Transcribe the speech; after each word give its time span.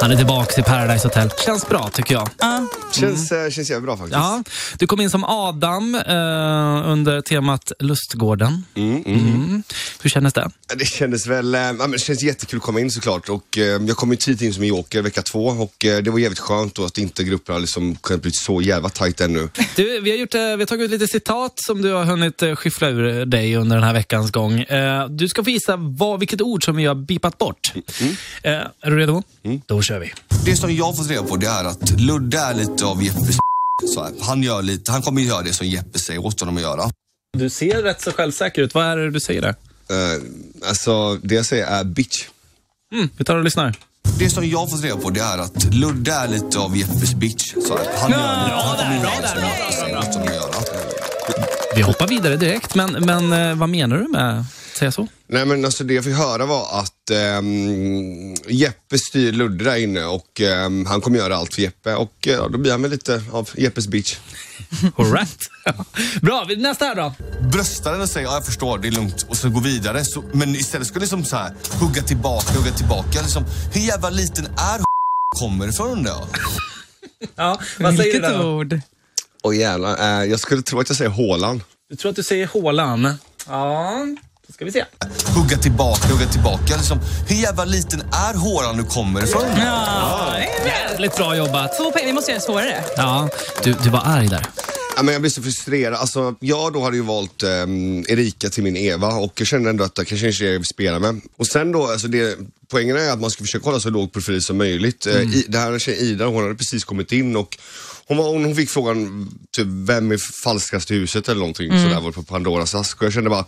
Han 0.00 0.10
är 0.10 0.16
tillbaka 0.16 0.60
i 0.60 0.64
Paradise 0.64 1.08
Hotel. 1.08 1.30
Känns 1.44 1.68
bra 1.68 1.90
tycker 1.92 2.14
jag. 2.14 2.28
Ja. 2.38 2.66
Känns, 2.92 3.32
mm. 3.32 3.50
känns 3.50 3.70
jävligt 3.70 3.84
bra 3.86 3.96
faktiskt. 3.96 4.14
Ja, 4.14 4.42
du 4.78 4.86
kom 4.86 5.00
in 5.00 5.10
som 5.10 5.24
Adam 5.24 5.94
eh, 5.94 6.90
under 6.90 7.20
temat 7.20 7.72
Lustgården. 7.78 8.64
Mm, 8.74 9.02
mm. 9.06 9.18
Mm. 9.18 9.62
Hur 10.02 10.10
kändes 10.10 10.32
det? 10.32 10.50
Det 10.76 10.84
kändes 10.84 11.26
väl, 11.26 11.54
eh, 11.54 11.60
det 11.92 11.98
känns 11.98 12.22
jättekul 12.22 12.56
att 12.56 12.62
komma 12.62 12.80
in 12.80 12.90
såklart. 12.90 13.28
Och, 13.28 13.58
eh, 13.58 13.62
jag 13.62 13.96
kom 13.96 14.10
ju 14.10 14.16
tidigt 14.16 14.42
in 14.42 14.54
som 14.54 14.64
joker 14.64 15.02
vecka 15.02 15.22
två 15.22 15.46
och 15.46 15.84
eh, 15.84 16.02
det 16.02 16.10
var 16.10 16.18
jävligt 16.18 16.38
skönt 16.38 16.74
då 16.74 16.84
att 16.84 16.98
inte 16.98 17.24
grupperna 17.24 17.58
liksom 17.58 17.96
kunnat 17.96 18.22
bli 18.22 18.30
så 18.32 18.60
jävla 18.60 18.88
tajt 18.88 19.20
ännu. 19.20 19.48
Du, 19.76 20.00
vi, 20.00 20.10
har 20.10 20.18
gjort, 20.18 20.34
eh, 20.34 20.40
vi 20.40 20.58
har 20.58 20.66
tagit 20.66 20.84
ut 20.84 20.90
lite 20.90 21.06
citat 21.06 21.52
som 21.56 21.82
du 21.82 21.92
har 21.92 22.04
hunnit 22.04 22.42
eh, 22.42 22.54
skyffla 22.54 22.88
ur 22.88 23.26
dig 23.26 23.56
under 23.56 23.76
den 23.76 23.84
här 23.84 23.94
veckans 23.94 24.30
gång. 24.30 24.60
Eh, 24.60 25.08
du 25.08 25.28
ska 25.28 25.44
få 25.44 25.50
gissa 25.50 25.76
vad, 25.76 26.20
vilket 26.20 26.40
ord 26.40 26.64
som 26.64 26.76
vi 26.76 26.84
har 26.84 26.94
bipat 26.94 27.38
bort. 27.38 27.72
Mm. 28.00 28.16
Eh, 28.42 28.52
är 28.80 28.90
du 28.90 28.98
redo? 28.98 29.22
Då 29.66 29.82
kör 29.86 29.98
vi. 29.98 30.12
Det 30.44 30.56
som 30.56 30.74
jag 30.74 30.84
har 30.84 30.92
fått 30.92 31.10
reda 31.10 31.22
på 31.22 31.36
det 31.36 31.46
är 31.46 31.64
att 31.64 32.00
Ludde 32.00 32.38
är 32.38 32.54
lite 32.54 32.84
av 32.84 33.02
Jeppes 33.02 33.36
så 33.94 34.04
här, 34.04 34.12
han, 34.20 34.42
gör 34.42 34.62
lite, 34.62 34.92
han 34.92 35.02
kommer 35.02 35.22
göra 35.22 35.42
det 35.42 35.52
som 35.52 35.66
Jeppe 35.66 35.98
säger 35.98 36.26
åt 36.26 36.40
honom 36.40 36.56
att 36.56 36.62
göra. 36.62 36.90
Du 37.38 37.50
ser 37.50 37.82
rätt 37.82 38.02
så 38.02 38.12
självsäker 38.12 38.62
ut. 38.62 38.74
Vad 38.74 38.84
är 38.84 38.96
det 38.96 39.10
du 39.10 39.20
säger 39.20 39.42
där? 39.42 39.54
Uh, 39.90 40.22
alltså, 40.68 41.14
det 41.14 41.34
jag 41.34 41.46
säger 41.46 41.66
är 41.66 41.84
bitch. 41.84 42.24
Mm, 42.94 43.08
vi 43.16 43.24
tar 43.24 43.36
och 43.36 43.44
lyssnar. 43.44 43.74
Det 44.18 44.30
som 44.30 44.48
jag 44.48 44.58
har 44.58 44.66
fått 44.66 44.84
reda 44.84 44.96
på 44.96 45.10
det 45.10 45.20
är 45.20 45.38
att 45.38 45.74
Ludde 45.74 46.12
är 46.12 46.28
lite 46.28 46.58
av 46.58 46.76
Jeppes 46.76 47.14
bitch. 47.14 47.54
Så 47.54 47.76
här, 47.76 47.86
han 47.98 48.10
gör 48.10 48.44
lite, 48.44 48.54
han 48.54 48.76
kommer 48.76 48.96
göra 48.96 49.20
det 49.22 49.28
som 49.28 49.38
Jeppe 49.42 49.72
säger 49.72 49.98
åt 49.98 50.14
honom 50.14 50.28
att 50.28 50.34
göra. 50.34 50.54
Vi 51.76 51.82
hoppar 51.82 52.08
vidare 52.08 52.36
direkt, 52.36 52.74
men, 52.74 52.92
men 52.92 53.32
eh, 53.32 53.56
vad 53.56 53.68
menar 53.68 53.96
du 53.96 54.08
med 54.08 54.44
säga 54.78 54.92
så? 54.92 55.08
Nej 55.26 55.46
men 55.46 55.64
alltså 55.64 55.84
det 55.84 55.94
jag 55.94 56.04
fick 56.04 56.16
höra 56.16 56.46
var 56.46 56.80
att 56.80 57.10
um, 57.38 58.34
Jeppe 58.48 58.98
styr 58.98 59.32
Ludde 59.32 59.64
där 59.64 59.76
inne 59.76 60.04
och 60.04 60.40
um, 60.66 60.86
han 60.86 61.00
kommer 61.00 61.18
göra 61.18 61.36
allt 61.36 61.54
för 61.54 61.62
Jeppe 61.62 61.94
och 61.94 62.28
uh, 62.28 62.50
då 62.50 62.58
blir 62.58 62.72
han 62.72 62.82
väl 62.82 62.90
lite 62.90 63.22
av 63.32 63.50
Jeppes 63.54 63.88
bitch. 63.88 64.16
All 64.96 65.12
right. 65.12 65.38
Bra, 66.22 66.46
nästa 66.56 66.84
här 66.84 66.94
då. 66.94 67.14
Bröstar 67.52 67.92
den 67.92 68.00
och 68.00 68.08
säger 68.08 68.26
ja, 68.26 68.34
jag 68.34 68.46
förstår, 68.46 68.78
det 68.78 68.88
är 68.88 68.92
lugnt 68.92 69.26
och 69.28 69.36
så 69.36 69.50
gå 69.50 69.60
vidare. 69.60 70.04
Så, 70.04 70.24
men 70.32 70.54
istället 70.54 70.86
ska 70.86 70.94
du 70.94 71.00
liksom 71.00 71.24
så 71.24 71.36
här, 71.36 71.54
hugga 71.80 72.02
tillbaka, 72.02 72.52
hugga 72.52 72.72
tillbaka. 72.72 73.22
Liksom, 73.22 73.44
hur 73.72 73.80
jävla 73.80 74.10
liten 74.10 74.44
är 74.46 74.80
kommer 75.40 75.68
ifrån 75.68 76.02
då? 76.02 76.28
Ja, 77.34 77.60
vad 77.78 77.96
säger 77.96 78.12
Vilket 78.12 78.30
du 78.30 78.38
då? 78.38 78.48
ord. 78.48 78.80
Och 79.42 79.54
jävlar, 79.54 80.20
uh, 80.20 80.30
jag 80.30 80.40
skulle 80.40 80.62
tro 80.62 80.80
att 80.80 80.88
jag 80.88 80.96
säger 80.96 81.10
Håland. 81.10 81.60
Du 81.90 81.96
tror 81.96 82.10
att 82.10 82.16
du 82.16 82.22
säger 82.22 82.46
Hålan? 82.46 83.14
Ja, 83.46 84.06
då 84.46 84.52
ska 84.52 84.64
vi 84.64 84.72
se. 84.72 84.84
Hugga 85.34 85.56
tillbaka, 85.56 86.08
hugga 86.08 86.26
tillbaka. 86.26 86.76
Liksom, 86.76 87.00
hur 87.28 87.36
jävla 87.36 87.64
liten 87.64 88.00
är 88.00 88.34
hålan 88.34 88.76
du 88.76 88.84
kommer 88.84 89.24
ifrån? 89.24 89.42
Ja. 89.56 90.38
Jävligt 90.66 91.16
bra 91.16 91.36
jobbat. 91.36 91.76
Två 91.78 91.90
poäng, 91.92 92.06
vi 92.06 92.12
måste 92.12 92.30
göra 92.30 92.38
det 92.38 92.46
svårare. 92.46 92.84
Ja, 92.96 93.28
du, 93.62 93.74
du 93.82 93.90
var 93.90 94.02
arg 94.04 94.28
där. 94.28 94.46
Ja, 94.96 95.02
men 95.02 95.12
jag 95.12 95.22
blir 95.22 95.30
så 95.30 95.42
frustrerad. 95.42 95.94
Alltså, 95.94 96.34
jag 96.40 96.72
då 96.72 96.82
hade 96.82 96.96
ju 96.96 97.02
valt 97.02 97.42
um, 97.42 98.04
Erika 98.08 98.48
till 98.48 98.62
min 98.62 98.76
Eva 98.76 99.08
och 99.08 99.32
jag 99.40 99.46
kände 99.46 99.70
ändå 99.70 99.84
att 99.84 99.94
det 99.94 100.04
kanske 100.04 100.26
inte 100.26 100.44
är 100.44 100.46
det 100.46 100.52
jag 100.52 100.58
vill 100.58 100.66
spela 100.66 100.98
med. 100.98 101.20
Och 101.36 101.46
sen 101.46 101.72
då, 101.72 101.86
alltså 101.86 102.08
det, 102.08 102.38
poängen 102.70 102.96
är 102.96 103.10
att 103.10 103.20
man 103.20 103.30
ska 103.30 103.44
försöka 103.44 103.64
hålla 103.64 103.80
så 103.80 103.90
låg 103.90 104.12
profil 104.12 104.42
som 104.42 104.58
möjligt. 104.58 105.06
Mm. 105.06 105.32
I, 105.32 105.44
det 105.48 105.58
här 105.58 105.78
tjejen 105.78 106.04
Ida, 106.04 106.26
hon 106.26 106.42
hade 106.42 106.54
precis 106.54 106.84
kommit 106.84 107.12
in 107.12 107.36
och 107.36 107.58
hon, 108.06 108.16
var, 108.16 108.28
hon 108.28 108.56
fick 108.56 108.70
frågan 108.70 109.28
typ, 109.56 109.66
vem 109.66 110.12
är 110.12 110.42
falskast 110.44 110.90
i 110.90 110.94
huset 110.94 111.28
eller 111.28 111.38
någonting 111.38 111.70
mm. 111.70 111.82
sådär 111.82 112.00
var 112.00 112.12
på 112.12 112.22
Pandoras 112.22 112.74
ask 112.74 113.00
och 113.00 113.06
jag 113.06 113.12
kände 113.12 113.30
bara 113.30 113.44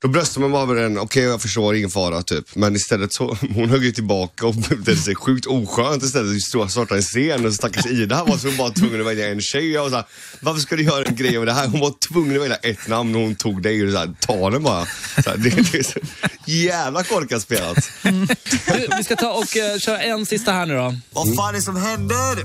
då 0.00 0.08
bröstar 0.08 0.40
man 0.40 0.52
bara 0.52 0.62
över 0.62 0.74
den, 0.74 0.98
okej 0.98 1.04
okay, 1.04 1.22
jag 1.22 1.42
förstår, 1.42 1.74
ingen 1.74 1.90
fara 1.90 2.22
typ. 2.22 2.54
Men 2.54 2.76
istället 2.76 3.12
så, 3.12 3.36
hon 3.54 3.68
högg 3.68 3.84
ju 3.84 3.92
tillbaka 3.92 4.46
och 4.46 4.54
det 4.84 4.96
sig 4.96 5.14
sjukt 5.14 5.46
oskönt 5.46 6.02
istället. 6.02 6.54
att 6.62 6.70
starta 6.70 6.96
en 6.96 7.02
scen 7.02 7.46
och 7.46 7.54
stackars 7.54 7.86
Ida 7.86 8.24
var 8.24 8.36
så 8.36 8.48
hon 8.48 8.56
bara 8.56 8.70
tvungen 8.70 9.00
att 9.00 9.06
välja 9.06 9.28
en 9.28 9.40
tjej. 9.40 9.70
Jag 9.70 9.82
var 9.82 9.90
såhär, 9.90 10.04
varför 10.40 10.60
ska 10.60 10.76
du 10.76 10.82
göra 10.82 11.04
en 11.04 11.16
grej 11.16 11.38
av 11.38 11.46
det 11.46 11.52
här? 11.52 11.68
Hon 11.68 11.80
var 11.80 11.94
tvungen 12.08 12.36
att 12.36 12.42
välja 12.42 12.56
ett 12.56 12.88
namn 12.88 13.14
och 13.14 13.20
hon 13.20 13.34
tog 13.34 13.62
dig 13.62 13.86
och 13.86 13.92
såhär, 13.92 14.14
ta 14.20 14.50
den 14.50 14.62
bara. 14.62 14.86
Så 15.24 15.30
här, 15.30 15.36
det, 15.36 15.50
det 15.72 15.78
är 15.78 15.82
så 15.82 15.98
jävla 16.44 17.04
korkat 17.04 17.42
spelat. 17.42 17.90
Du, 18.02 18.88
vi 18.98 19.04
ska 19.04 19.16
ta 19.16 19.32
och 19.32 19.56
uh, 19.56 19.78
köra 19.78 20.00
en 20.02 20.26
sista 20.26 20.52
här 20.52 20.66
nu 20.66 20.74
då. 20.74 20.94
Vad 21.10 21.36
fan 21.36 21.48
är 21.48 21.52
det 21.52 21.62
som 21.62 21.76
händer? 21.76 22.36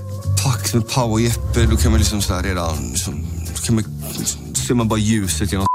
Pax 0.43 0.73
med 0.73 0.83
och 0.95 1.21
Jeppe, 1.21 1.65
då 1.71 1.77
kan 1.77 1.91
man 1.91 1.99
liksom 1.99 2.21
såhär 2.21 2.43
redan, 2.43 2.89
liksom, 2.91 3.27
då 3.55 3.61
kan 3.61 3.75
man, 3.75 3.83
ser 4.67 4.73
man 4.73 4.87
bara 4.87 4.99
ljuset 4.99 5.51
genom 5.51 5.67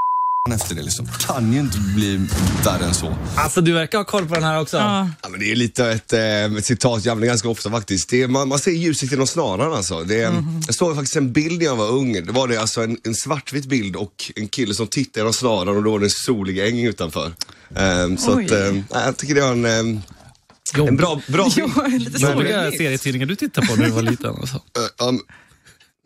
efter 0.52 0.74
det 0.74 0.82
liksom. 0.82 1.08
Kan 1.26 1.52
ju 1.52 1.60
inte 1.60 1.78
bli 1.78 2.26
värre 2.64 2.84
än 2.84 2.94
så. 2.94 3.16
Alltså 3.36 3.60
du 3.60 3.72
verkar 3.72 3.98
ha 3.98 4.04
koll 4.04 4.26
på 4.28 4.34
den 4.34 4.42
här 4.42 4.60
också. 4.60 4.76
Ja. 4.76 5.10
Ja, 5.22 5.28
men 5.28 5.40
det 5.40 5.52
är 5.52 5.56
lite 5.56 5.86
ett, 5.90 6.12
eh, 6.12 6.44
ett 6.58 6.66
citat 6.66 7.04
jag 7.04 7.12
använder 7.12 7.28
ganska 7.28 7.48
ofta 7.48 7.70
faktiskt. 7.70 8.08
Det 8.08 8.22
är, 8.22 8.28
man, 8.28 8.48
man 8.48 8.58
ser 8.58 8.70
ljuset 8.70 9.10
genom 9.10 9.26
snaran 9.26 9.72
alltså. 9.74 10.04
Det 10.04 10.20
är, 10.22 10.30
Mhm. 10.30 10.60
Jag 10.66 10.74
såg 10.74 10.94
faktiskt 10.96 11.16
en 11.16 11.32
bild 11.32 11.58
när 11.58 11.64
jag 11.64 11.76
var 11.76 11.88
ung. 11.90 12.12
Det 12.12 12.32
var 12.32 12.48
det 12.48 12.56
alltså 12.56 12.82
en, 12.82 12.98
en 13.04 13.14
svartvit 13.14 13.66
bild 13.66 13.96
och 13.96 14.32
en 14.36 14.48
kille 14.48 14.74
som 14.74 14.86
tittade 14.86 15.20
genom 15.20 15.32
snaran 15.32 15.68
och 15.76 15.82
då 15.82 15.90
var 15.90 15.98
det 15.98 16.06
en 16.06 16.10
solig 16.10 16.68
äng 16.68 16.80
utanför. 16.86 17.32
Um, 18.04 18.16
så 18.18 18.32
att, 18.40 18.50
um, 18.52 18.84
jag 18.90 19.16
tycker 19.16 19.34
det 19.34 19.40
var 19.40 19.52
en, 19.52 19.64
um, 19.64 20.00
Jobb. 20.76 20.88
en 20.88 20.96
bra, 20.96 21.20
bra 21.26 21.44
bild. 21.56 22.16
Jo, 22.18 22.32
lite 22.40 22.52
jag 22.52 22.72
serietidningar 22.74 23.26
du 23.26 23.36
tittade 23.36 23.66
på 23.66 23.76
när 23.76 23.84
du 23.84 23.90
var 23.90 24.02
liten? 24.02 24.34
Alltså. 24.40 24.56
Uh, 24.56 25.08
um, 25.08 25.20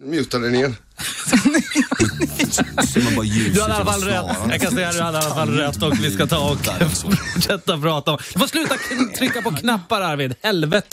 muta 0.05 0.39
den 0.39 0.55
igen. 0.55 0.77
Man 3.05 3.15
bara 3.17 3.27
Du 3.55 3.61
hade 3.63 3.73
i 3.73 3.77
alla 3.77 3.85
fall 3.85 4.03
rätt. 4.03 4.37
Jag 4.51 4.61
kan 4.61 4.73
säga 4.73 4.89
att 4.89 4.95
du 4.95 5.03
hade 5.03 5.19
i 5.19 5.21
alla 5.21 5.35
fall 5.35 5.51
rätt 5.51 5.83
och 5.83 6.05
vi 6.05 6.11
ska 6.11 6.27
ta 6.27 6.51
och 6.51 6.59
fortsätta 7.35 7.79
prata 7.79 8.11
om. 8.11 8.19
Du 8.33 8.41
får 8.41 8.47
sluta 8.47 8.75
trycka 9.19 9.43
på 9.43 9.51
knappar 9.51 10.01
Arvid, 10.01 10.35
helvete. 10.43 10.89